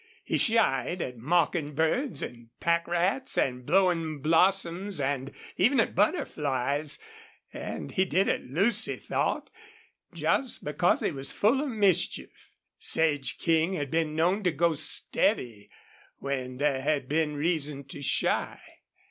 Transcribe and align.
He 0.23 0.39
shied 0.39 0.99
at 0.99 1.19
mockingbirds 1.19 2.23
and 2.23 2.49
pack 2.59 2.87
rats 2.87 3.37
and 3.37 3.67
blowing 3.67 4.19
blossoms 4.19 4.99
and 4.99 5.31
even 5.57 5.79
at 5.79 5.93
butterflies; 5.93 6.97
and 7.53 7.91
he 7.91 8.03
did 8.05 8.27
it, 8.27 8.43
Lucy 8.47 8.95
thought, 8.95 9.51
just 10.11 10.63
because 10.63 11.01
he 11.01 11.11
was 11.11 11.31
full 11.31 11.61
of 11.61 11.69
mischief. 11.69 12.49
Sage 12.79 13.37
King 13.37 13.73
had 13.73 13.91
been 13.91 14.15
known 14.15 14.41
to 14.41 14.51
go 14.51 14.73
steady 14.73 15.69
when 16.17 16.57
there 16.57 16.81
had 16.81 17.07
been 17.07 17.35
reason 17.35 17.83
to 17.89 18.01
shy. 18.01 18.59